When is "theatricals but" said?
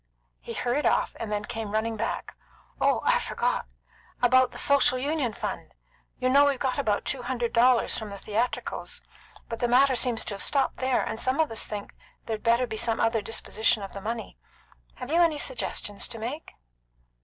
8.17-9.59